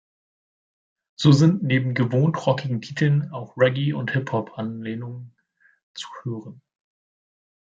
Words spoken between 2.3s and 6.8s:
rockigen Titeln auch Reggae- und Hip-Hop-Anlehnungen zu hören.